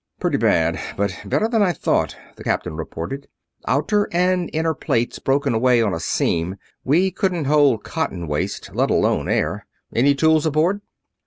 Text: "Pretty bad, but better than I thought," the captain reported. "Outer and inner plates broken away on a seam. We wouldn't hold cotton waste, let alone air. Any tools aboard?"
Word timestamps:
"Pretty 0.19 0.37
bad, 0.39 0.79
but 0.97 1.15
better 1.25 1.47
than 1.47 1.61
I 1.61 1.73
thought," 1.73 2.17
the 2.35 2.43
captain 2.43 2.75
reported. 2.75 3.27
"Outer 3.67 4.09
and 4.11 4.49
inner 4.51 4.73
plates 4.73 5.19
broken 5.19 5.53
away 5.53 5.79
on 5.83 5.93
a 5.93 5.99
seam. 5.99 6.55
We 6.83 7.13
wouldn't 7.21 7.45
hold 7.45 7.83
cotton 7.83 8.25
waste, 8.25 8.71
let 8.73 8.89
alone 8.89 9.29
air. 9.29 9.67
Any 9.93 10.15
tools 10.15 10.47
aboard?" 10.47 10.81